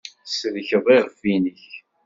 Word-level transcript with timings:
Tsellkeḍ 0.27 0.85
iɣef-nnek. 0.97 1.61